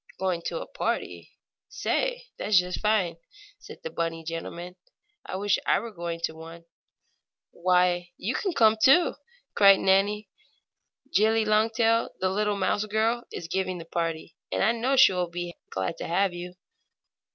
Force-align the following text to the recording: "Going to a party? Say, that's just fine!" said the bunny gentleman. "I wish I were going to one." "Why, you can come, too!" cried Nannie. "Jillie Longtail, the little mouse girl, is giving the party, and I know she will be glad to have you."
"Going 0.17 0.41
to 0.47 0.59
a 0.59 0.65
party? 0.65 1.29
Say, 1.69 2.25
that's 2.39 2.57
just 2.59 2.79
fine!" 2.79 3.17
said 3.59 3.81
the 3.83 3.91
bunny 3.91 4.23
gentleman. 4.23 4.75
"I 5.27 5.35
wish 5.35 5.59
I 5.63 5.77
were 5.79 5.91
going 5.91 6.21
to 6.21 6.33
one." 6.33 6.65
"Why, 7.51 8.09
you 8.17 8.33
can 8.33 8.53
come, 8.53 8.77
too!" 8.83 9.13
cried 9.53 9.79
Nannie. 9.79 10.27
"Jillie 11.13 11.45
Longtail, 11.45 12.09
the 12.19 12.29
little 12.31 12.57
mouse 12.57 12.85
girl, 12.87 13.25
is 13.31 13.47
giving 13.47 13.77
the 13.77 13.85
party, 13.85 14.35
and 14.51 14.63
I 14.63 14.71
know 14.71 14.95
she 14.95 15.13
will 15.13 15.29
be 15.29 15.53
glad 15.69 15.97
to 15.97 16.07
have 16.07 16.33
you." 16.33 16.55